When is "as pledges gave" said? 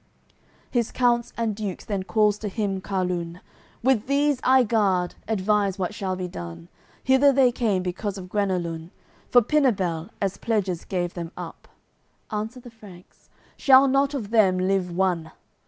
10.19-11.13